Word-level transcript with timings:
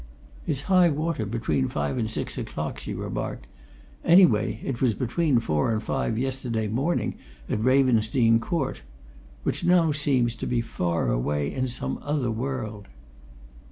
"It's 0.47 0.63
high 0.63 0.89
water 0.89 1.27
between 1.27 1.67
five 1.69 1.95
and 1.95 2.09
six 2.09 2.35
o'clock," 2.35 2.79
she 2.79 2.91
remarked. 2.95 3.45
"Anyway, 4.03 4.59
it 4.63 4.81
was 4.81 4.95
between 4.95 5.39
four 5.39 5.71
and 5.71 5.83
five 5.83 6.17
yesterday 6.17 6.67
morning 6.67 7.19
at 7.47 7.61
Ravensdene 7.61 8.39
Court 8.39 8.81
which 9.43 9.63
now 9.63 9.91
seems 9.91 10.33
to 10.37 10.47
be 10.47 10.59
far 10.59 11.11
away, 11.11 11.53
in 11.53 11.67
some 11.67 11.99
other 12.01 12.31
world." 12.31 12.87